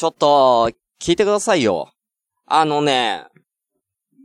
[0.00, 1.92] ちょっと、聞いてくださいよ。
[2.46, 3.26] あのね、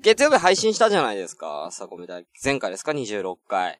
[0.01, 1.65] 月曜日配信したじゃないですか。
[1.65, 3.77] 朝コメ大、前回ですか ?26 回。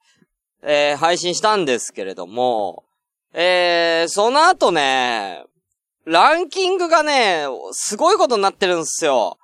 [0.62, 2.83] えー、配信したんですけれども、
[3.31, 5.46] えー、その後ね、
[6.04, 9.37] ランキングがね、すごいことになってるんですよ。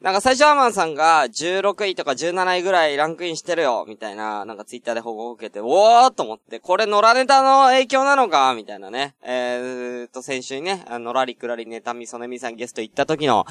[0.00, 9.16] なんか最初アマンさんが16位とか17位ぐらいランクインしてるよ、みたいな、なんかツイッターで報告を受けて、おーと思って、これ野良ネタの影響なのかみたいなね。
[9.22, 13.44] えーと、先週にね、野良リクラリネタミソネミさんゲスト行った時の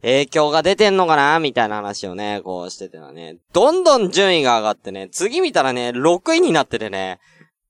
[0.00, 7.20] 影響が出てんのかなみたいな話をね、こうしててはね、どんどん順位が上がってね、次見たらね、6位になっててね、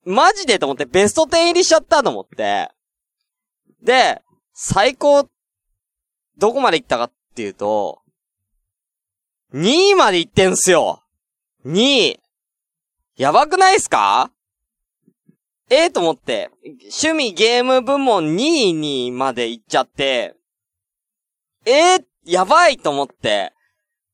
[0.04, 2.70] マジでと思ってベスト10入りしちゃったと思って。
[3.82, 5.29] で、最高、
[6.38, 8.02] どこまで行ったかっていうと、
[9.55, 11.02] 2位まで行ってんすよ
[11.66, 12.20] !2 位
[13.16, 14.30] やばくないっすか？
[15.69, 20.35] ええー、と思って、趣味ゲーム部門2位にまで行っちゃって、
[21.65, 23.52] えー、やばいと思って、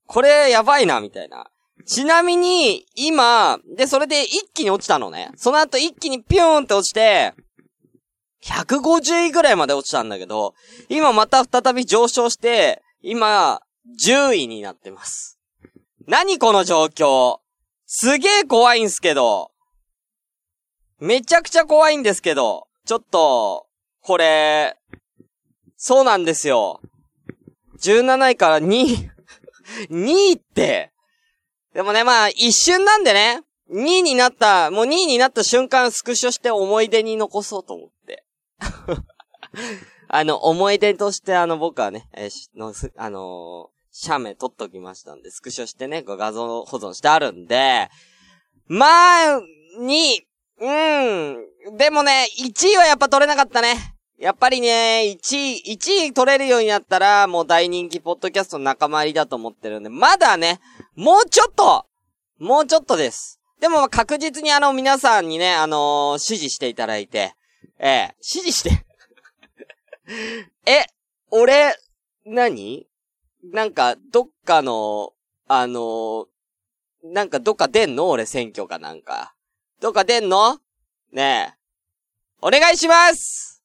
[0.05, 1.47] これやばいな、みたいな。
[1.85, 5.31] ちなみに、今、で、それで一気に落ちたのね。
[5.35, 7.33] その後一気にピューンって落ちて、
[8.43, 10.53] 150位ぐらいまで落ちたんだけど、
[10.87, 13.61] 今また再び上昇して、今、
[14.05, 15.38] 10位になってます。
[16.09, 17.37] 何この状況？
[17.85, 19.51] すげえ怖いんすけど。
[20.97, 22.67] めちゃくちゃ怖いんですけど。
[22.87, 23.67] ちょっと、
[24.01, 24.75] これ、
[25.77, 26.81] そうなんですよ。
[27.83, 29.11] 17位から2位
[29.93, 30.91] 2位って、
[31.75, 38.25] でもね、まあ、一瞬なんでね、2位になった、もう2位になった瞬間スクショして思い出に残そうと思って。
[40.09, 47.89] あの、思い出としてあの、僕はね、えー、の、あのー、写メ撮っときましたんで、スクショしてね、画像保存してあるんで、
[48.67, 48.85] ま
[49.35, 49.41] あ、
[49.79, 50.21] に、
[50.59, 53.95] うん、でもね、1位はやっぱ取れなかったね。
[54.17, 60.59] やっぱりね、1位、1位取れるようになったら、もう大人気ポッドキャストの仲間入りだと思ってるんで、まだね、
[60.95, 61.85] もうちょっと
[62.39, 63.39] もうちょっとです。
[63.59, 67.33] でも確実にあの皆さんにね、あのー、指示していただいて、
[67.79, 68.85] ええ指示して
[70.65, 70.85] え、
[71.31, 71.75] 俺、
[72.25, 72.88] 何？
[73.43, 75.13] なんか、どっかの、
[75.47, 76.25] あのー、
[77.03, 78.09] なんかどっか出んの？
[78.09, 79.33] 俺選挙かなんか。
[79.79, 80.59] どっか出んの？
[81.13, 81.59] ねえ。
[82.41, 83.63] お願いします！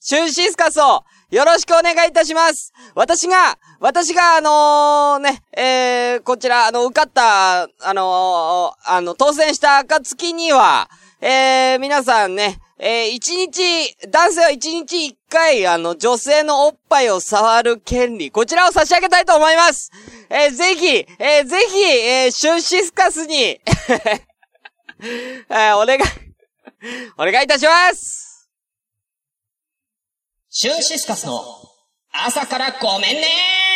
[0.00, 2.72] シュンシスカスをよろしくお願いいたします！
[2.94, 10.90] 私が、私があのー、ね、えー、こちら、あの、受かった、あのー、あの、当選した暁には、
[11.22, 19.92] えー、皆さんね、えー、一日、男性は一日一回、あの、女性のおっぱいを触る権利、こちらを差し上げたいと思います。
[20.28, 20.86] えー、ぜひ、
[21.18, 23.60] えー、ぜひ、えー、シュンシスカスに
[25.00, 26.00] えー、お願い
[27.16, 28.50] お願いいたします。
[30.50, 31.44] シュンシスカスの
[32.12, 33.73] 朝からごめんね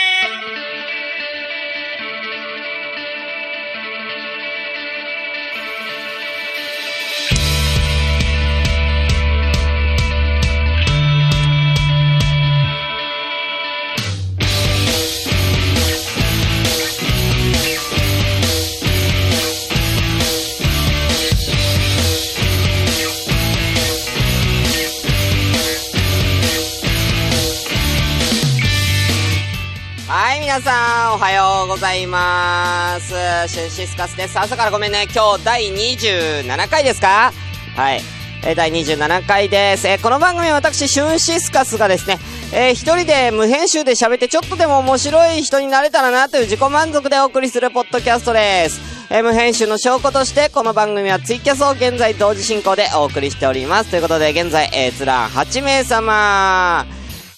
[30.29, 33.09] はい皆さん、おはようございます。
[33.49, 34.39] シュンシスカスです。
[34.39, 35.09] 朝からごめんね。
[35.15, 37.33] 今日第27回ですか？
[37.75, 38.03] はい。
[38.45, 39.89] え、第27回です。
[39.89, 42.19] えー、この番組は私、シュンシスカスがですね、
[42.53, 48.83] えー、一人で無編集で喋ってちょっとでも面白い人になれたらなという自己満足でお送りするポッドキャストです。
[49.09, 53.89] えー、無編集の証拠として、この番組はツイキャスを現在同時進行でお送りしております。
[53.89, 56.85] ということで、現在、えー、つら8名様。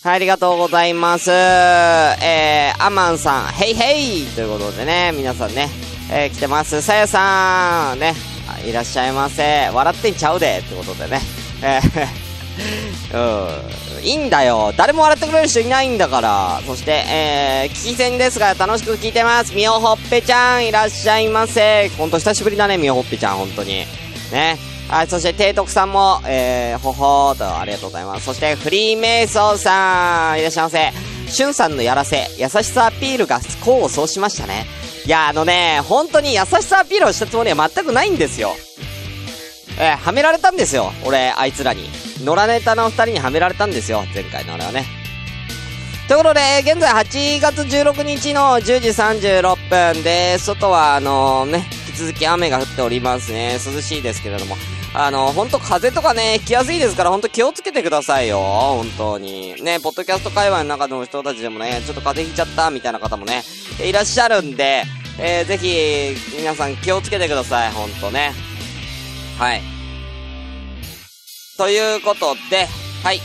[0.03, 1.31] はい、ありがとうございます。
[1.31, 5.69] えー、アマンさん、ヘイヘイということでね、皆さんね、
[6.11, 6.81] えー、来てます。
[6.81, 8.15] さやさん、ね、
[8.67, 9.69] いらっしゃいませ。
[9.69, 11.21] 笑ってんちゃうでってことでね。
[11.63, 13.13] えー、
[13.99, 14.73] うん、いいんだよ。
[14.75, 16.63] 誰も笑ってくれる人いないんだから。
[16.67, 19.55] そして、えー、聞き戦ですが、楽しく聞いてます。
[19.55, 21.91] みおほっぺちゃん、いらっしゃいませ。
[21.99, 23.85] ほんと久しぶりだね、みおほっぺちゃん、ほんとに。
[24.33, 24.70] ね。
[24.91, 28.25] はい、そして、提督さんも、えー、ほほーと、ありがとうございます。
[28.25, 30.93] そして、フリーメイソーさん、いらっしゃいませ。
[31.31, 34.67] しゅんさんのやらせ、優しさアピールが功を奏しましたね。
[35.07, 38.51] いや、あのね、本当に優しさアピールをしたつもりは全くないんですよ。
[39.79, 40.93] えー、はめられたんですよ。
[41.05, 41.89] 俺、あいつらに。
[42.25, 44.03] 野良ネタの二人にはめられたんですよ。
[44.13, 44.87] 前回の俺はね。
[46.09, 53.61] ということで、現在8月16日の10時36分で、外はあの、ね、引き続き雨が降っておりますね。
[53.65, 54.57] 涼しいですけれども。
[54.93, 58.41] あの、ほんと風邪とかね、ひきやすいですから、ほんと気をつけてくださいよ。
[58.41, 59.55] 本当に。
[59.63, 63.45] ね、ポッドキャスト界隈の中の人たちでもね、ちょっと風邪ひいちゃったみたいな方もね、
[63.85, 64.83] いらっしゃるんで、
[65.19, 67.71] えー、ぜひ、皆さん気をつけてください。
[67.71, 68.33] ほんとね。
[69.39, 69.63] はい。
[71.57, 72.67] ということで、
[73.05, 73.21] はい。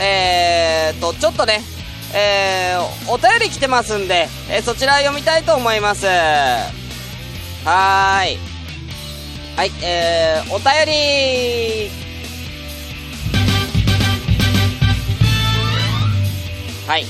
[0.00, 1.60] えーと、ちょっとね、
[2.14, 6.06] えー、お便り来てますんで、えー、そちら読みたいと思います。
[7.64, 8.47] はーい。
[9.58, 11.90] はい、えー、お便り
[16.86, 17.04] はい。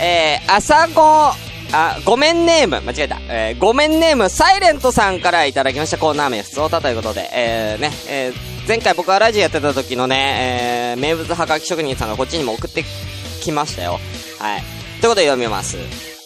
[0.00, 3.20] えー、朝ご、あ、ごめんネーム、間違えた。
[3.28, 8.34] えー、ごめんネーム、サイレントさんからいただきましたコーナー名、普通歌ということで、えー、ね、えー、
[8.66, 12.86] 前回僕がラジオやってた時のね、えー、名物はがき職人さんがこっちにも送って
[13.42, 14.00] きましたよ。
[14.38, 14.62] はい。
[15.02, 15.76] ということで読みます。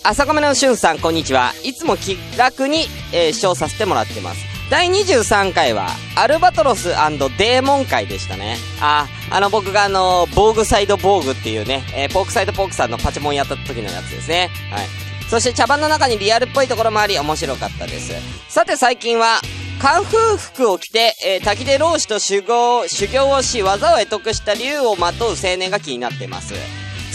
[0.04, 1.54] 朝ごめのしゅんさん、こんにちは。
[1.64, 4.55] いつも気楽に、えー、視聴させてもらってます。
[4.68, 8.56] 第23回は、アルバトロスデーモン会でしたね。
[8.80, 14.50] あ、あの僕があの、防具サイド防具っていうね、えー、ポークサイドポークさんのパチモンやった時のやつですね。
[14.72, 14.86] はい。
[15.28, 18.12] そして茶番の中にリアルっぽいところもあり面白かったです。
[18.48, 19.40] さて最近は、
[19.80, 26.54] カンフー服を着て、えー、滝で老子と修行、修行をし、技を得得した竜をまとう青年が気になっています。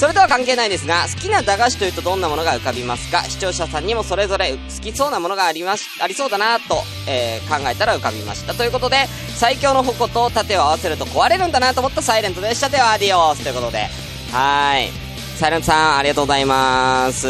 [0.01, 3.23] それとは関係ないですが、好きな駄菓子というとどんなものが浮かびますか？
[3.25, 8.55] 視聴者さんにもそれぞれ好きそうなものがありまし、ありそうだなと、えー、考えたら浮かびました。
[8.55, 9.05] ということで、
[9.35, 12.69] 最強の矛と盾を合わせると壊れるんだなと思ったサイレントでした。
[12.69, 13.89] では、アディオースということで。
[14.31, 14.89] はい。
[15.37, 17.27] サイレントさん、ありがとうございます。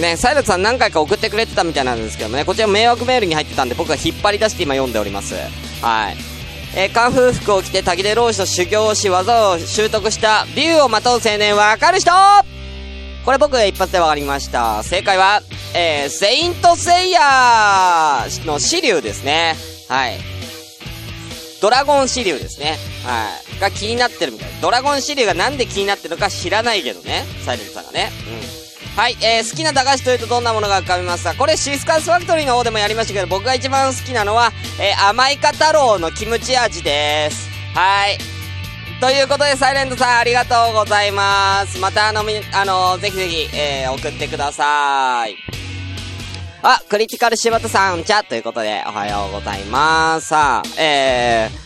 [0.00, 5.34] ね、サイレントさん何回か送ってくれてたみたいなんですけどもね、こちら迷惑メールに入ってたんで僕が引っ張り出して今読んでおります。
[5.82, 6.33] はい。
[6.76, 12.10] えー、カンフー服を着て滝で老子と修行をし技を習得した竜をまとう青年わかる人
[13.24, 14.82] これ僕一発で分かりました。
[14.82, 15.40] 正解は、
[15.74, 19.54] えー、セイントセイヤーのシリュウですね。
[19.88, 20.18] はい。
[21.62, 22.76] ドラゴンシリュウですね。
[23.06, 23.60] はい。
[23.60, 24.48] が気になってるみたい。
[24.60, 27.24] ドラゴンシリュウがなんで気になってるのか知らないけどね。
[27.46, 28.10] サイレントさんがね。
[28.58, 28.63] うん。
[28.96, 31.34] はい、えー、好きな駄菓子というとどんなものが浮かびますか？
[31.34, 37.50] これシスカスファクトリーの方でもやりましたけど、僕が一番好きなのは、えー、甘いか太郎のキムチ味です。
[37.74, 38.18] はい。
[39.00, 41.78] ということで、サイレントさんありがとうございます。
[41.80, 45.36] またあの、み、あの、ぜひぜひ、えー、送ってください。
[46.62, 50.28] あ、クリティカル柴田さん、じゃ、ということで、おはようございます。
[50.28, 51.63] さあ、えー、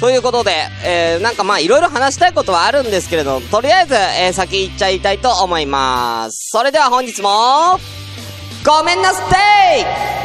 [0.00, 0.52] ということで、
[0.82, 6.48] えー、なんかまあいろいろ話したいことはあるんですけれど、とりあえず、えー、先行っちゃいたいと思います。
[6.50, 7.78] それでは本日も、
[8.64, 9.20] ごめんなさ
[9.76, 10.20] い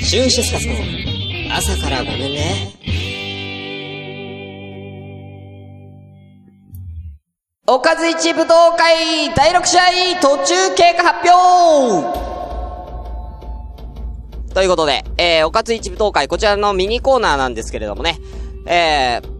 [0.00, 0.74] シュンシスカスの
[1.54, 3.13] 朝からごめんね。
[7.66, 12.24] おかず一武道会第6試合途中経過発表。
[14.52, 18.18] ということで、えー、おかず一武道会、こちらのミニコーナーなんですけれどもね、
[18.66, 19.33] えー、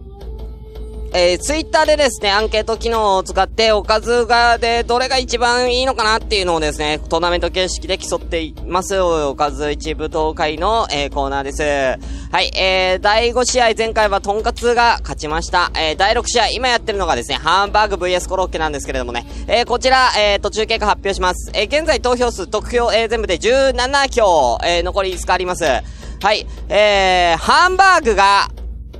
[1.13, 8.99] えー、ツイッターでですね、アンケート機能を使って、おかずがで、どれが一番いいのかなっていうのをですね、トーナメント形式で競っています。
[8.99, 11.61] おかず一部東海の、えー、コーナーです。
[11.63, 15.71] はい、えー、第5試合、前回はトンカツが勝ちました。
[15.75, 21.51] えー、第6試合、今やってるのがですね、ハンバーグ VS コロッケなんですけれどもね、えー、こちら、えー、途中経過発表します。
[21.53, 25.63] えー、現在投票数、得票、えー、全部で17票、えー、残り5日あります。
[25.63, 28.49] はい、えー、ハンバーグが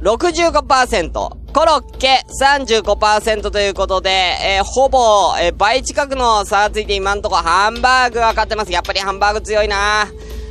[0.02, 8.74] 65%、コロッケ35%ということで、えー、ほぼ、えー、倍近くの差がついて今んとこハンバーグが勝ってます。
[8.74, 10.02] やっぱりハンバーグ強いな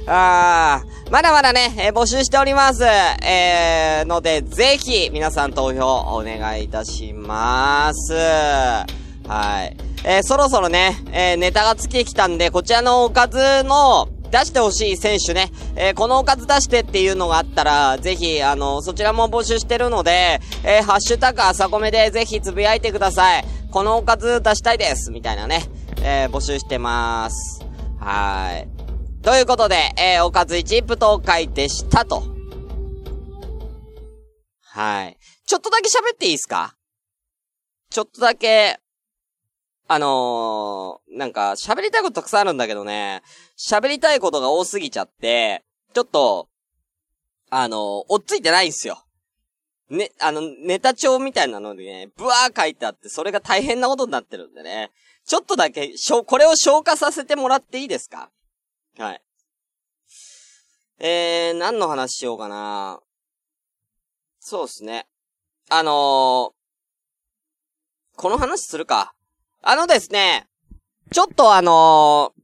[0.07, 2.85] あーまだまだね、えー、募集しております。
[2.85, 5.85] えー、ので、ぜひ、皆さん投票
[6.17, 8.15] お願いいたします。
[8.15, 8.87] は
[9.63, 9.77] い。
[10.05, 23.45] えー、そろそろね、えー、ネタがつきてきたんで、こちらのおかずの、出してほしい選手ね、えー、このおかず出してっていうのがあったら、ぜひ、あの、そちらも募集してるので、えー、ハッシュタグ朝コメでぜひつぶやいてください。
[23.71, 25.63] このおかず出したいですみたいなね、
[26.03, 27.65] えー、募集してまーす。
[28.01, 29.23] はーい。
[29.23, 32.25] ということで、えー、おかず一部東海でしたと。
[34.63, 35.17] はい。
[35.47, 36.75] ちょっとだけ喋っていいですか？
[37.89, 38.81] ちょっとだけ、
[39.87, 43.23] あのー、なんか、喋りたいことたくさんあるんだけどね、
[43.57, 46.49] 喋りたいことが多すぎちゃって、ちょっと、
[47.51, 49.05] あの、追っついてないんすよ。
[49.91, 54.91] ね、あの、ネタ帳みたいなのでね、ブワー書いてあって、それが大変なことになってるんでね。
[55.27, 58.31] ちょっとだけ、しょ、これを消化させてもらっていいですか？
[58.99, 59.23] はい。
[60.99, 63.01] えー、何の話しようかな。
[64.41, 65.07] そうですね。
[65.71, 66.53] あのー、
[68.17, 69.15] この話するか。
[69.63, 70.47] あのですね、
[71.11, 72.44] ちょっとあのー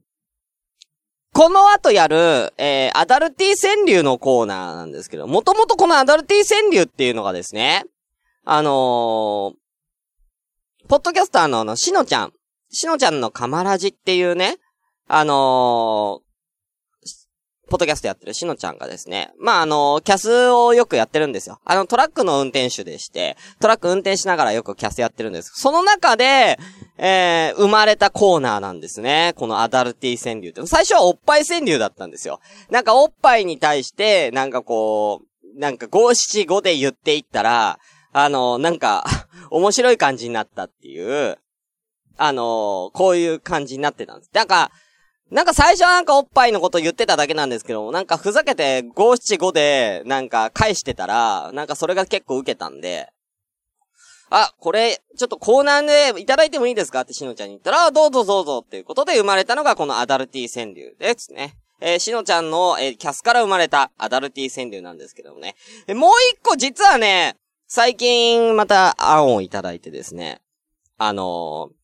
[1.33, 7.85] この後やる、えー、アダルティ川柳のコーナーなんですけど、もともとこのアダルティ川柳っていうのがですね、
[8.43, 9.53] あのー、
[10.89, 12.33] ポッドキャスターのあの、しのちゃん、
[12.69, 14.57] しのちゃんのカマラジっていうね、
[15.07, 16.21] あの、
[17.71, 21.61] ポッドキャストやってるしのちゃんがですね、まあ、あの、キャスをよくやってるんですよ。
[21.63, 25.53] あの、トラックの運転手でして、トラック運転しながらよくキャスやってるんです。
[25.55, 26.59] その中で、
[26.97, 29.31] えー、生まれたコーナーなんですね。
[29.37, 30.67] このアダルティ川柳って。
[30.67, 32.41] 最初はおっぱい川柳だったんですよ。
[32.69, 35.21] なんかおっぱいに対して、なんかこ
[35.55, 37.79] う、なんか五七五で言っていったら、
[38.11, 39.05] あの、なんか
[39.49, 41.37] 面白い感じになったっていう、
[42.17, 44.31] あの、こういう感じになってたんです。
[44.33, 44.71] なんか、
[45.31, 53.09] なんか最初はなんかおっぱいのこと言ってただけなんですけど、なんかふざけて五七五でなんか返してたら、なんかそれが結構受けたんで、
[54.29, 61.57] あ、これ、ちょっとコーナーでいただいてもいいですかってしのちゃんに言ったら、どうぞどうぞっていうことで生まれたのがこのアダルティ川柳ですね。
[61.81, 65.55] えー、しのちゃんの、えー、キャスから生まれたアダルティ川柳なんですけどもね。
[65.87, 67.35] えもう一個実はね、
[67.67, 70.41] 最近また案をいただいてですね。
[70.97, 71.80] あのー、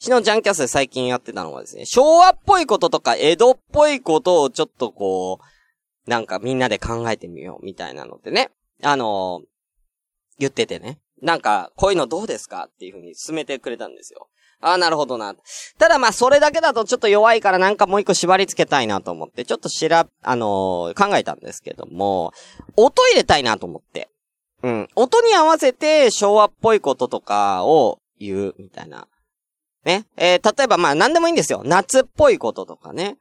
[0.00, 8.50] しのちゃんキャスで最近やってたのはですね、昭和っぽいこととか江戸っぽいことをちょっとこう、なんかみんなで考えてみようみたいなのでね、
[8.82, 9.46] あのー、
[10.38, 10.98] 言っててね。
[11.20, 14.28] なんか、こういうのどうですかっていう風に進めてくれたんですよ。
[14.62, 15.34] ああ、なるほどな。
[15.78, 22.32] ただまあ、それだけだとちょっと弱いからなんかもう一個縛り付けたいなと思って、ちょっとしら、あのー、考えたんですけども、
[22.76, 24.08] 音入れたいなと思って。
[24.62, 24.88] うん。
[24.94, 29.06] 音に合わせて昭和っぽいこととかを言う、みたいな。
[29.84, 30.06] ね。
[30.16, 31.62] えー、例えばまあ何でもいいんですよ。
[31.64, 33.16] 夏っぽいこととかね。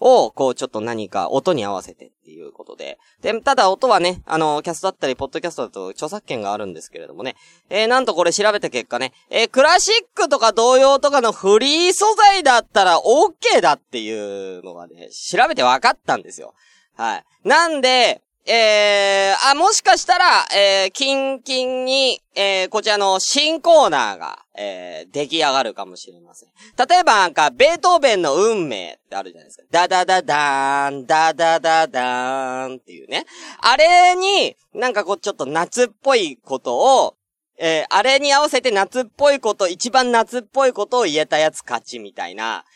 [0.00, 2.98] を、こう、ちょっと何か音に合わせてっていうことで。
[3.22, 7.36] で、ただ音はね、あの、キャストだったり、ポッドキャストだと著作権があるんですけれどもね。
[7.70, 16.54] えー、なんとこれ調べた結果ね、えー、クラシックとか童謡とかのフリー素材だったら OK だっていうのがね、調べて分かったんですよ。
[16.96, 17.24] はい。
[17.44, 26.50] なんで、えー、あ、もしかしたら、えー、キンキンに、えー、こちらの新コーナーが、えー、出来上がるかもしれません。
[26.86, 29.64] 例えばなんか、ベートーベンの運命ってあるじゃないですか。
[29.70, 33.24] ダダダダーン、ダダダダーンっていうね。
[33.60, 37.16] あれに、なんかこう、ちょっと夏っぽいことを、
[37.56, 42.66] えー、あれに合わせて夏っぽいこと、一番夏っぽいことを言えたやつ勝ちみたいな、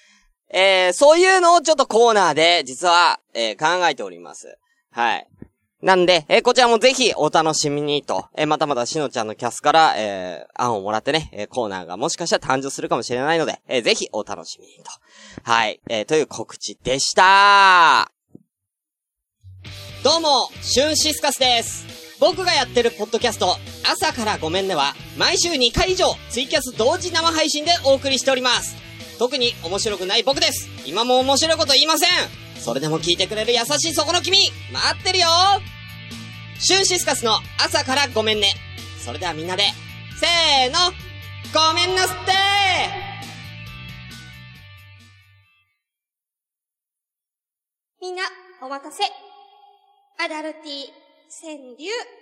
[0.51, 4.57] えー、そういうのをちょっとコーナーで、実は、えー、考えております。
[4.91, 5.29] はい。
[5.81, 14.91] なんで、えー、こちらもぜひお楽しみにと、えー、またまたしのちゃんのキャスから、えー、案をもらってね、えコーナーがもしかしたら誕生するかもしれないので、えぜひお楽しみにと。
[15.45, 18.11] はい、えという告知でした
[20.03, 21.87] どうも、シュンシスカスです。
[22.19, 23.57] 僕がやってるポッドキャスト、
[23.89, 28.75] 朝からごめんねは、毎週2回以上、ツイキャス同時生配信でお送りしております。
[29.21, 30.69] 特に面白くない僕です。
[30.87, 32.48] 今も面白いこと言いません。
[32.59, 34.39] それでも聞いてくれる優しいそこの君
[34.73, 35.27] 待ってるよ
[36.61, 38.53] シュンシスカスの朝からごめんね。
[38.99, 39.63] それではみんなで、
[40.21, 40.93] せーの、
[41.55, 42.33] ごめんなすって
[48.01, 48.25] みんな、
[48.61, 49.05] お待たせ。
[50.19, 50.87] アダルティ
[51.41, 52.18] 川柳。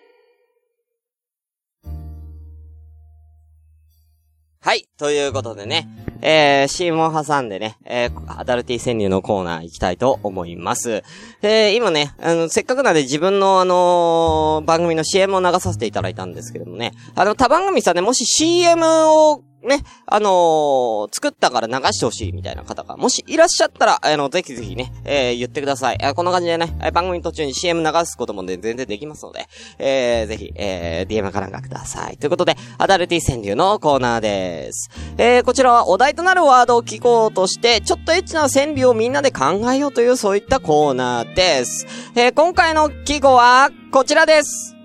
[4.67, 4.89] はい。
[4.99, 5.89] ということでね、
[6.23, 11.05] えー、CM を挟んでね、えー、アダルティ川柳のコーナー行きたいと思います。
[11.41, 25.99] えー、今ね、あの、せっかくなんで自分のあのー、番組の CM を流させていただいたんですけどもね、あの、他番組さんね、もし CM をね、あのー、作ったから流してほしいみたいな方が、もしいらっしゃったら、あの、ぜひぜひね、えー、言ってください。
[26.01, 29.47] えこんな感じでね、番組途中に CM 流すこともね、全然できますので、
[29.79, 32.17] えー、ぜひ、えー、DM からがください。
[32.19, 34.91] ということで、アダルティ川柳のコーナーです。
[35.19, 41.87] えー、こちらはお題となるワードを聞こうとして、ちょっとエッチな川柳をみんなで考えようという、そういったコーナーです。
[42.15, 44.77] えー、今回の記号は、こちらです。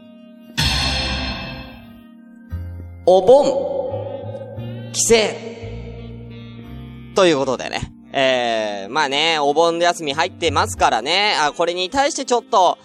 [3.06, 3.90] お盆。
[4.91, 5.15] 帰省。
[7.15, 7.91] ということでね。
[8.13, 11.36] えー、まあね、お盆休み入ってますからね。
[11.39, 12.77] あ、これに対してちょっと、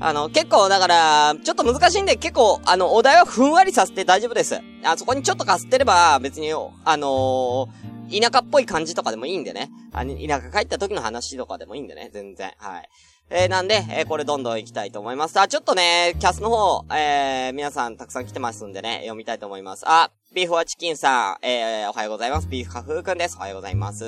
[0.00, 4.60] あの、結構、だから、ちょっと難しいんで、結構、あの、お題はふんわりさせて大丈夫です。
[4.84, 7.68] あそこにちょっとかすってれば、別に、あのー、
[8.12, 9.70] 田舎っぽい感じとかでもいいんでね。
[9.92, 12.52] あ田舎帰った時の話とかでもいいんでね、全然。
[12.58, 12.88] はい。
[13.30, 15.40] えー、なんで、えー、これどんどん行きたいと思います。
[15.40, 19.84] あ、ちょっとね、キャスの方、えー、皆さんたくさん来てますんでね、読みたいと思います。
[19.86, 22.48] あ、ビーフはチキンさん、えー、おはようございます。
[22.48, 23.36] ビーフカフーくんです。
[23.38, 24.04] おはようございます。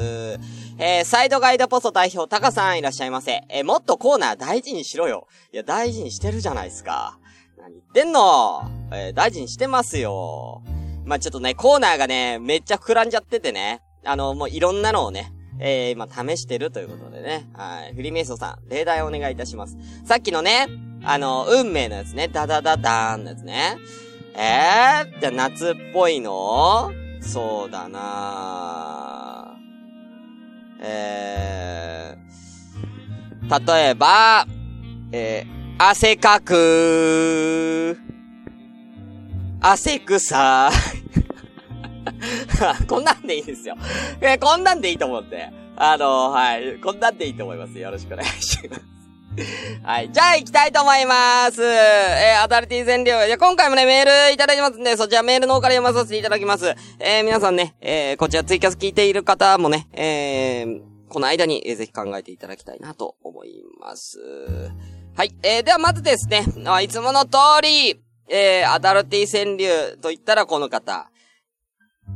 [0.79, 3.45] えー、サイドガイドポスト代表、タカさんいらっしゃいませ。
[3.49, 5.27] えー、もっとコーナー大事にしろよ。
[5.53, 7.19] いや、大事にしてるじゃないですか。
[7.57, 8.71] 何言ってんの？
[8.93, 10.63] えー、大事にしてますよ。
[11.07, 13.81] まあちょっとね、コーナーがね、めっちゃ膨らんじゃっててね。
[14.05, 17.49] あの、もういろんなのをね、えー、今試してるということでね。
[17.55, 17.95] はい。
[17.95, 19.77] フリーメイソーさん、例題お願いいたします。
[20.05, 20.69] さっきのね、
[21.03, 23.79] あの、運命のやつね、ダダダダーンのやつね。
[24.37, 26.91] えー、じゃあ夏っぽいの？
[27.21, 29.57] そうだな
[30.83, 34.47] えー、例えば、
[35.11, 37.97] えー、汗かく
[39.61, 40.71] 汗くさ
[42.89, 43.77] こんなんでいいですよ。
[44.21, 45.51] えこんなんでいいと思うんで。
[45.77, 46.81] あのー、はい。
[46.81, 47.79] こんなんでいいと思います。
[47.79, 48.95] よろしくお願いします。
[49.83, 50.13] はい。
[50.13, 51.63] じゃあ行きたいと思います。
[51.63, 53.25] えー、アダルティ全量。
[53.25, 56.75] いや、今回もね、メールいただいてますんで、そちらメールの方から読まさせていただきます。
[57.01, 64.21] えー、皆さんね、えー、こちらツイキャス聞いている方もね、えー、この間に、えー、ぜひ考えていただきたいなと思います。
[65.17, 65.35] はい。
[65.43, 71.11] えー、ではまずですね、あいつもの通り、えー、アダルティ川柳と言ったらこの方。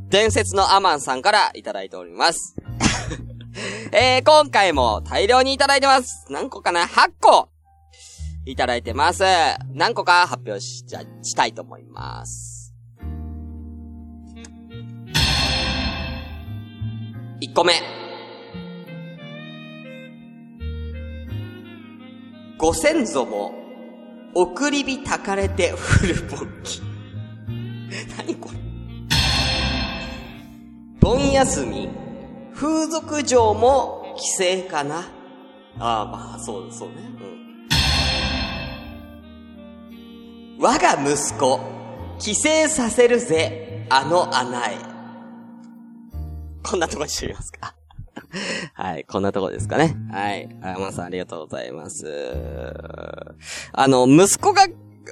[0.08, 2.56] 伝説のアマンさんからいただいております。
[3.92, 6.26] えー、今回も大量にいただいてます。
[6.30, 7.48] 何個かな ?8 個
[8.46, 9.22] いただいてます。
[9.74, 12.74] 何個か発表し、じゃ、したいと思います。
[17.40, 17.74] 1個目。
[22.56, 23.52] ご先祖も、
[24.34, 26.87] 送り火たかれてフルボッ
[31.08, 31.88] 盆休み
[32.54, 35.08] 風俗嬢も規制かな。
[35.78, 36.96] ああ、まあ、そう、そうね。
[39.88, 40.62] うん。
[40.62, 41.60] 我が息子、
[42.18, 44.76] 帰省させるぜ、あの穴へ。
[46.62, 47.74] こんなとこにしてみますか。
[48.74, 49.96] はい、こんなとこですかね。
[50.12, 50.46] はい。
[50.60, 52.06] あやまさんありがとうございます。
[53.72, 54.66] あの、息子が、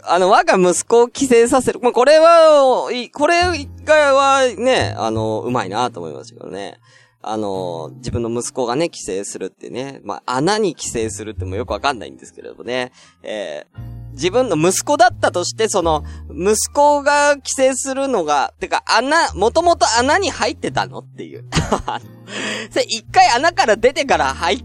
[0.04, 1.80] あの、我が息子を帰省させる。
[1.80, 3.42] まあ、これは、これ
[3.84, 6.78] がはね、あの、うまいなと思いましたけどね。
[7.22, 21.44] あの、自分の息子がね、帰省するってね、まあ、穴に帰省するってもよくわかんないんですけれどもね、えー、自分の息子だったとして、その、息子が帰省するのが、てか穴、もともと穴に入ってたのっていう。
[22.70, 24.64] それ一回穴から出てから入って、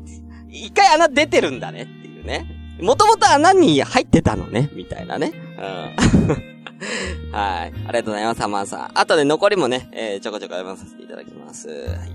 [0.50, 2.61] 一回穴出てるんだねっていうね。
[2.82, 5.32] もともと穴に入ってたのね、みたいなね。
[5.58, 6.52] うん。
[7.32, 7.68] はい。
[7.68, 8.92] ありがとうございます、サマーさん。
[8.96, 11.70] あとで残りもね、えー、ちょこちょこ読まさせていただきます。
[11.70, 12.12] はい。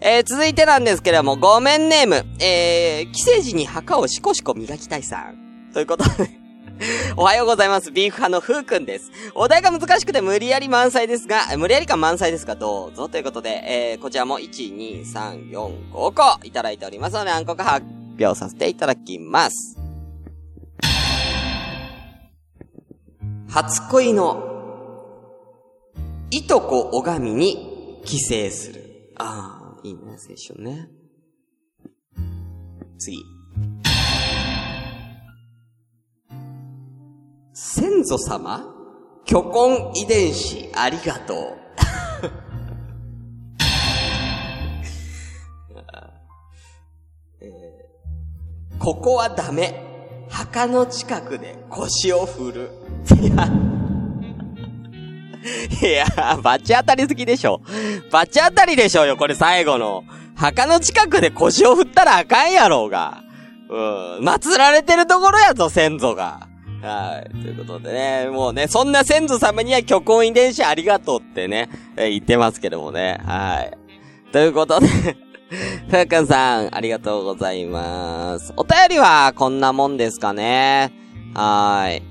[0.00, 5.72] えー、続いてなんですけれども、ごめんネーム、えー、帰省時に墓をシコシコ磨きたいさん。
[5.74, 6.30] ということで
[7.16, 7.92] おはようございます。
[7.92, 9.10] ビーフ派のふうくんです。
[9.34, 17.86] お題が難しくて無理やり満載ですが、無理やり感満載ですが、どうぞということで、えー、こちらも1、2、3、4、5個いただいておりますので、何個か発
[18.18, 19.79] 表させていただきます。
[23.50, 24.48] 初恋の、
[26.30, 29.12] いとこおがみに帰省する。
[29.16, 29.60] ああ。
[29.82, 30.16] いいね、青
[30.54, 30.88] 春ね。
[32.98, 33.24] 次。
[37.52, 38.64] 先祖様
[39.24, 41.38] 巨根遺伝子ありがとう。
[47.40, 47.50] え、
[48.78, 49.88] ここはダメ。
[50.28, 52.79] 墓の近くで腰を振る。
[53.20, 53.24] い
[55.82, 56.06] や、いや、
[56.42, 57.60] バチ当たり好きでしょ。
[58.10, 60.04] バチ当たりでしょよ、これ最後の。
[60.36, 63.22] 墓の近くで腰を振ったらあかんやろうが。
[63.68, 64.24] うん。
[64.24, 66.48] 祀られてるところやぞ、先祖が。
[66.82, 67.30] はい。
[67.30, 73.20] ということでね、もうね、そんな先祖様には虚婚遺伝子ありがとうってね、え、言ってますけどもね。
[73.24, 73.76] はい。
[74.32, 74.86] ということで
[75.90, 78.52] ふうくんさん、ありがとうございます。
[78.56, 80.92] お便りはこんなもんですかね。
[81.34, 82.02] はい。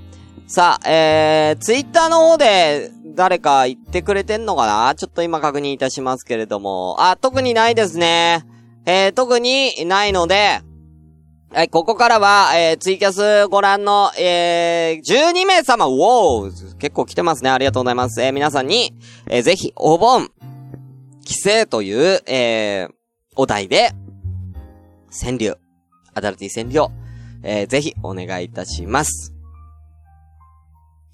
[0.51, 4.95] さあ、えー、ツイッターの方で誰か言ってくれてんのかな？
[4.95, 6.95] ちょっと今確認いたしますけれども。
[6.97, 8.43] あ、特にないですね。
[8.88, 10.62] えー、特にないので、
[11.53, 17.51] はい、ここからは、えー、ツイキャスご覧の、えー、12名様、ウォー結構来てますね。
[17.51, 18.19] ありがとうございます。
[18.19, 18.95] えー、皆さんに、
[19.27, 20.31] えー、ぜひ、お盆、
[21.25, 22.93] 規制という、えー、
[23.35, 23.91] お題で、
[25.12, 25.57] 川柳、
[26.15, 26.91] アダルティ川柳、
[27.43, 29.35] えー、ぜひ、お願いいたします。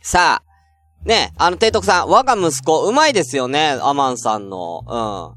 [0.08, 5.36] さあ、ね、あの、提督さん、我が息子、うまいですよね、アマンさんの、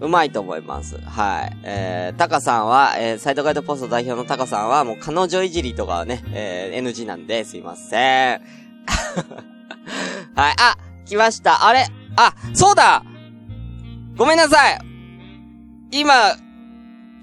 [0.00, 0.04] ん。
[0.04, 0.98] うまいと思います。
[0.98, 1.56] はい。
[1.62, 8.40] えー、タカさんは、えー、サイドガイドポスト代表のタカさんは、もう彼女いじりとかはね、えー、NG なんで、すいません。
[10.34, 10.76] はい、あ、
[11.06, 11.68] 来ました。
[11.68, 11.86] あれ？
[12.16, 13.04] あ、そうだ
[14.16, 14.80] ごめんなさい
[15.92, 16.34] 今、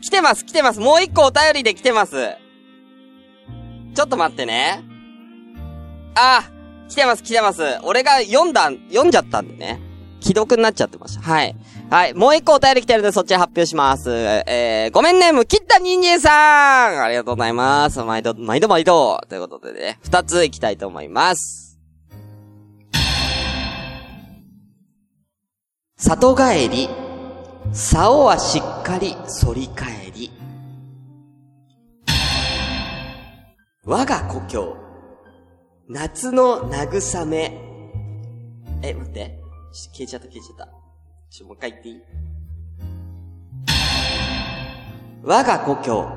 [0.01, 0.79] 来てます、来てます。
[0.79, 2.44] もう一個お便りで来てます。
[3.95, 4.83] ちょっと待ってね。
[6.15, 6.43] あ、
[6.89, 7.63] 来てます、来てます。
[7.83, 9.79] 俺が読んだ、読んじゃったんでね。
[10.19, 11.21] 既読になっちゃってました。
[11.21, 11.55] はい。
[11.89, 12.13] はい。
[12.13, 14.11] もう一個お便り来てるんで、そっち発表します。
[14.11, 17.99] えー、ごめんね、む、切った人間さんありがとうございます。
[18.01, 19.21] 毎度、毎度毎度。
[19.29, 21.79] ということでね、二つ行きたいと思います。
[25.97, 26.89] 里帰り、
[27.71, 30.31] 竿はしっかり反り返り。
[33.87, 34.75] 我が故郷、
[35.87, 37.61] 夏の慰め。
[38.81, 39.39] え、待って。
[39.71, 40.69] 消えちゃった消えちゃった。
[41.29, 42.01] ちょ、もう一回言っていい？
[45.21, 46.09] 我が故郷、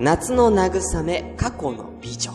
[0.00, 2.32] 夏の慰め、過去の美女。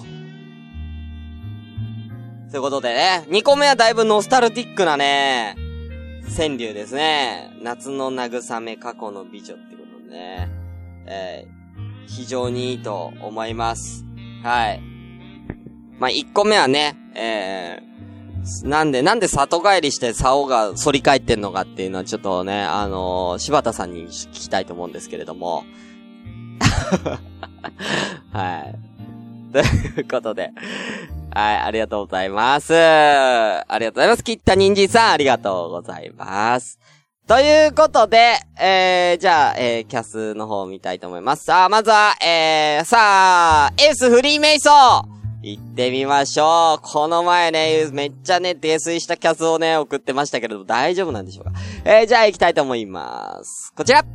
[2.49, 5.57] ということでね、2個目はだいぶノスタルティックなね、
[6.37, 7.49] 川柳ですね。
[7.61, 10.49] 夏の慰め、過去の美女ってことでね。
[11.07, 14.06] えー、非常にいいと思います。
[14.47, 14.81] はい。
[15.99, 25.65] まあ、1個目はね、えー、なんで、なんで里帰りして竿が反り返ってんのかっていうのはちょっとね、あのー柴田さんに聞きたいと思うんですけれども。
[28.31, 28.75] はい。
[29.51, 30.53] ということで。
[31.33, 32.73] はい、ありがとうございます。
[32.73, 34.23] ありがとうございます。
[34.23, 36.79] 切った人参さん、ありがとうございます。
[37.27, 41.43] ということで、えー、じゃあ、えー、キャスの方を見たいと思います。
[41.43, 45.03] さあ、まずは、えー、さあ、エースフリーメイソー
[45.41, 46.81] 行ってみましょう。
[46.81, 51.51] この前ね、めっちゃね、泥酔したキャスをね、送ってましたけれど、大丈夫なんでしょうか？
[51.83, 53.73] えー、じゃあ行きたいと思います。
[53.75, 54.05] こちら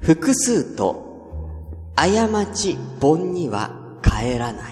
[0.00, 2.08] 複数と、過
[2.46, 3.70] ち、盆には
[4.02, 4.71] 帰らない。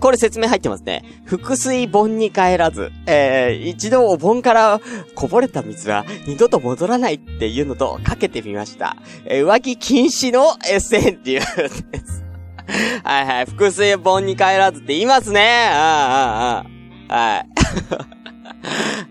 [0.00, 1.04] これ説明入ってますね。
[1.24, 4.80] 複水盆に帰らず、えー、一度お盆から
[5.14, 8.96] こぼれた水は二度と戻らないっていうのとかけてみました。
[9.24, 12.24] えー、浮気禁止のエッセンっていうです。
[13.04, 15.68] はいはい、複水盆に帰らずって言いますね。
[15.70, 16.64] あ
[17.08, 17.46] あ、ああ、はい。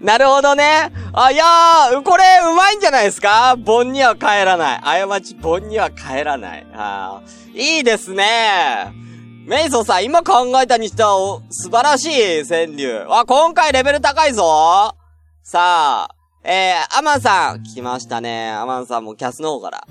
[0.05, 0.91] なるほどね。
[1.13, 3.55] あ、いやー、これ、うまいんじゃないですか？
[3.57, 4.81] 盆には帰らない。
[4.81, 6.67] 過ち、盆には帰らない。
[6.73, 9.04] あーいいですね。
[9.45, 13.05] メイソンさん、今考えたにしては、お素晴らしい川柳。
[13.11, 14.95] あ、今回レベル高いぞ。
[15.43, 18.51] さあ、えー、アマンさん、来ましたね。
[18.51, 19.87] アマンさんもキャスの方から。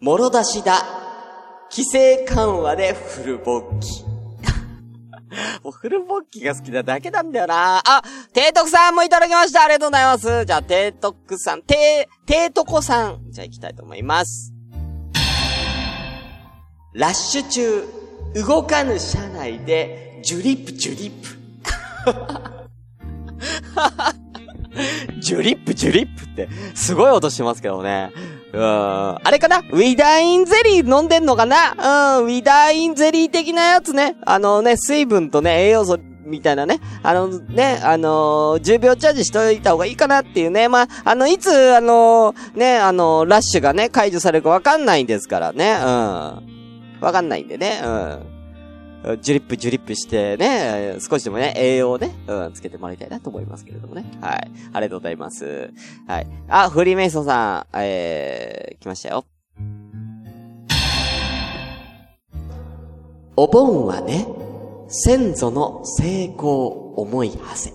[0.00, 0.86] もろ出しだ。
[1.70, 4.04] 規制緩和でフルボッキ。
[5.62, 7.82] もうフルボッキが好きなだけなんだよな。
[7.84, 8.02] あ、
[8.34, 9.64] 提督さんもいただきました。
[9.64, 10.44] ありがとうございます。
[10.46, 13.30] じゃあ、提督さん、て、提督さん。
[13.30, 14.54] じゃあ行きたいと思います。
[16.94, 17.84] ラッシュ中、
[18.46, 21.28] 動かぬ車内で、ジュリップ、ジュリップ。
[25.20, 28.10] ジュリップ、ジュリップって、すごい音してますけどね。
[28.54, 28.62] うん。
[28.62, 29.58] あれかな？
[29.58, 32.18] ウィダインゼリー飲んでんのかな？
[32.18, 34.16] うん、ウィダインゼリー的なやつね。
[34.24, 36.80] あのね、水分とね、栄養素みたいなね。
[37.02, 40.68] あのね、あのー、10秒チャージしといた方がいいかなっていうね。
[40.68, 45.78] まあ、あの、いつ、あのー、ね、あのー、ラッシュがね、解除されるかわかんないんですからね。
[45.82, 46.57] うん。
[47.00, 47.80] わかんないんでね。
[47.84, 48.38] うん。
[49.20, 54.04] ジュリップジュリップしてね、少しでもね、栄養をね、うん、つけてもらいたいなと思いますけれどもね。
[54.20, 54.50] はい。
[54.72, 55.72] ありがとうございます。
[56.08, 56.26] はい。
[56.48, 59.24] あ、フリーメイソンさん、えー、来ましたよ。
[63.36, 64.26] お盆はね、
[64.88, 67.72] 先祖の成功思いはせ。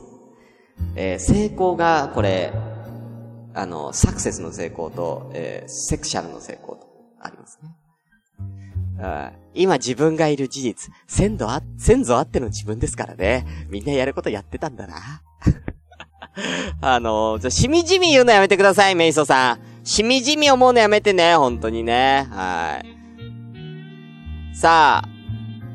[0.95, 2.51] えー、成功が、これ、
[3.53, 6.87] あの、サクセスの成功と、えー、セクシャルの成功と、
[7.21, 7.69] ありますね。
[9.53, 13.45] 今自分がいる事実、先祖あ、先祖あっての自分ですからね。
[13.69, 15.21] みんなやることやってたんだな。
[16.81, 19.59] あの、じゃ、しみじみ言うのやめてください、メイソさん。
[19.83, 22.27] しみじみ思うのやめてね、本当にね。
[22.31, 24.55] はい。
[24.55, 25.13] さあ。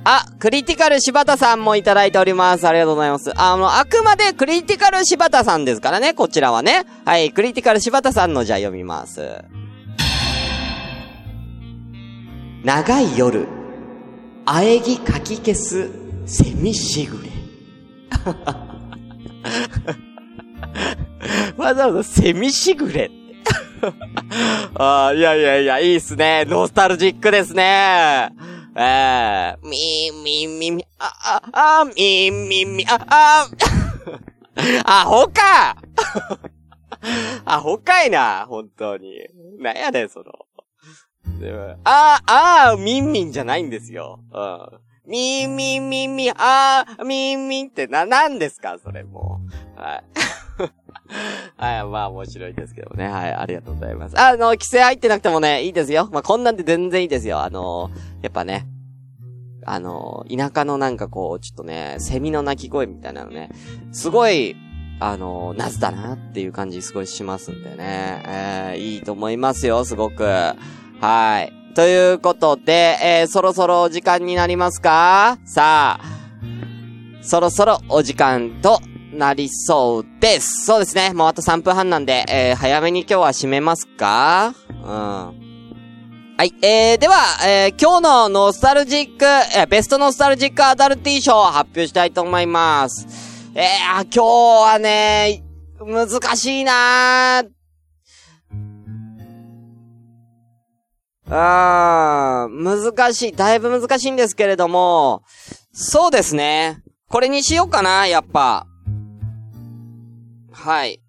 [0.05, 2.67] あ、クリティカル柴田さんもいただいております。
[2.67, 3.31] ありがとうございます。
[3.39, 6.87] あの、あくまでクリティカル柴田さんですからね、こちらはね。
[7.05, 9.45] はい、クリティカル柴田さんのじゃあ読みます。
[12.65, 13.47] 長い夜、
[14.45, 15.89] あえぎかき消す
[16.27, 17.29] セミしぐれ。
[21.57, 23.11] わざわざセミしぐれ。
[24.75, 26.45] あ、いやいやいや、いいっすね。
[26.47, 28.31] ノスタルジックですね。
[28.77, 33.49] ええー、みーみーみーみー、あ、あ、あ、みーみーみー、あ、あ、
[35.03, 35.77] アホか
[37.45, 39.29] アホかいな、本当に。
[39.59, 40.48] なんやねん、その。
[41.85, 44.21] あー、あー、みんみんじゃないんですよ。
[44.33, 44.79] うん。
[45.07, 48.79] みんみんみんみん、あー、みんみんってな、なんですか？
[48.83, 49.41] それも
[49.77, 49.81] う。
[49.81, 50.05] はい。
[51.57, 53.09] はい、まあ面白いですけどね。
[53.09, 54.21] はい、ありがとうございます。
[54.21, 56.09] あの、規制入ってなくてもね、いいですよ。
[56.13, 57.41] まあこんなんで全然いいですよ。
[57.41, 58.67] あのやっぱね、
[59.65, 63.51] あの田舎のなんかこう、ちょっとね、セミの鳴き声みたいなのね、
[63.93, 64.57] すごい、
[65.01, 68.23] あの夏だなっていう感じすごいしますんでね。
[68.27, 70.27] えー、いいと思いますよ、すごく。
[71.01, 71.53] はい。
[71.75, 75.39] ということで、えー、そろそろお時間になりますか？
[75.45, 76.05] さあ、
[77.23, 78.81] そろそろお時間と
[79.13, 80.67] なりそうです。
[80.67, 81.13] そうですね。
[81.15, 84.55] もうあと3分半なんで、えー、早めに今日は締めますか？
[84.69, 84.85] うん。
[86.37, 86.53] はい。
[86.63, 87.15] えー、では、
[87.47, 93.07] えー、今日のノスタルジック、えー、ベストノスタルジックアダルティー賞を発表したいと思います。
[93.55, 94.25] えー、今日
[94.73, 95.43] はね、
[95.81, 97.58] 難しいなー。
[101.31, 103.33] あー、難しい。
[103.33, 105.23] だいぶ難しいんですけれども、
[105.73, 106.83] そうですね。
[107.09, 108.67] これにしようかな、やっぱ。
[110.53, 111.03] はい。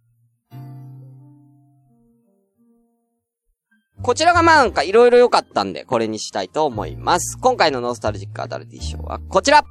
[4.02, 7.38] こちらがまあなんか色々良かったんで、これにしたいと思います。
[7.38, 9.64] 今回のノスタルジックアダルティ賞はこちら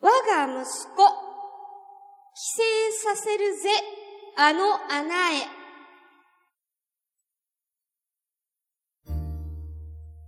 [0.00, 0.96] 我が息子、
[2.34, 3.70] 帰省させるぜ、
[4.36, 5.62] あの穴へ。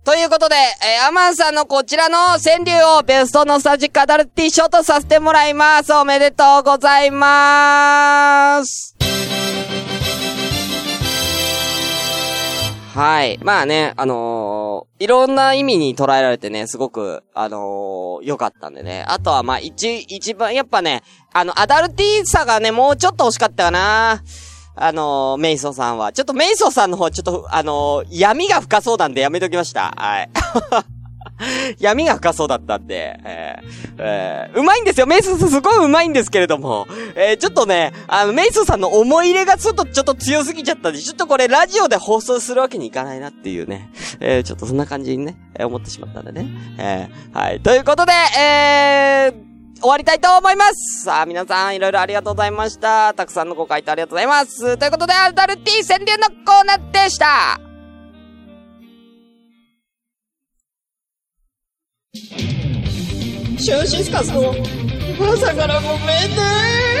[0.03, 5.91] ということで、えー、アマンさんのこちらの川柳をベストノスタジックアダルティショートさせてもらいます。
[5.93, 8.95] おめでとうございます。
[12.95, 13.37] はい。
[13.43, 19.03] まあね、あのー、いろんな意味に捉えられてね、すごく、あのー、良かったんでね。
[19.09, 21.03] あとはまあ、一、一番、やっぱね、
[21.33, 24.23] あの、アダルティーさがね、もうちょっと惜しかったかな。
[24.77, 26.13] あのー、メイソさんは。
[26.13, 29.93] ちょっとメイソさんの方、ちょっと、あのー、闇が深そうなんでやめときました。
[29.97, 30.29] はい。
[31.79, 35.07] 闇が深そうだったんで、えー、えー、うまいんですよ。
[35.07, 46.47] メイソさんすごいうまいんですけれども、えー、ちょっとね、あの、メイソさんの思い入れがちょっと、ちょっと強すぎちゃったんで、ちょっとこれラジオで放送するわけにいかないなっていうね、えー、ちょっとそんな感じにね、えー、思ってしまったんでね。
[46.77, 47.59] えー、はい。
[47.59, 53.13] ということで、えー、終わりたいと思いますさあ、皆さん、いろいろありがとうございました。
[53.13, 54.77] たくさんのご回答ありがとうございます。
[54.77, 57.74] ということで、アダルティ川柳のコーナーでした
[62.15, 64.53] シューシスカスの
[65.19, 65.99] 朝からごめん
[66.29, 66.94] ね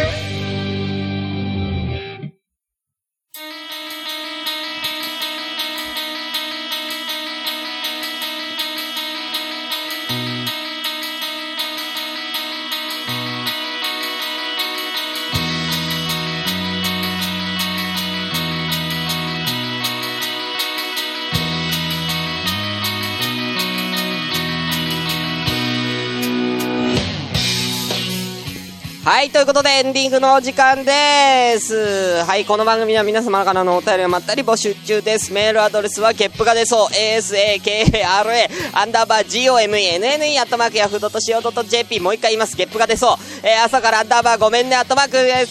[29.25, 32.23] はい、ということでエンディングのお時間です。
[32.25, 35.33] はい、この番組は皆様からのお便りをまったり募集中です。
[35.33, 45.47] メールアドレスは、ゲップが出そう、ASAKRA、アンダーバー gomenne、アットマークヤフードとしおと jp、もう一回言います、ゲップが出そう、えー、朝からアンダーバーごめんね、アットマーク、え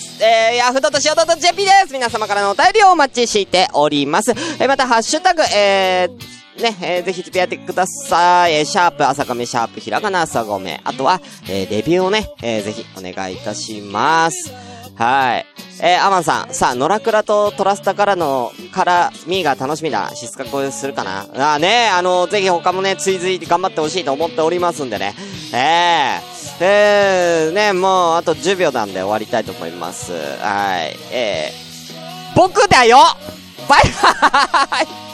[0.53, 1.93] ー、ヤフードとしおと jp です。
[1.93, 4.31] 皆様からのお便りをお待ちしております。
[4.31, 8.55] えー、また、ハッシュタグ、えー、ね、えー、ぜひつぶやいてください。
[8.55, 10.81] えー、シャープ、朝亀、シャープ、ひらがな、朝亀。
[10.85, 14.53] あとは、えー、レビューをね、えー、ぜひお願いいたします。
[14.97, 15.47] はい。
[15.83, 20.13] えー、アマンさん、さあ、ノラクラとトラスタからの、からみが楽しみだ。
[20.15, 21.55] シスカコするかな？
[21.55, 25.15] あね、あの、ぜひ他もね、追随頑張ってほしいと思っておりますんでね。
[25.53, 30.13] えー、えー、ね、もう、あと10秒なんで終わりたいと思います。
[30.13, 30.97] はい。
[31.11, 32.99] えー、僕だよ
[33.69, 33.83] バイ
[34.71, 35.14] バイ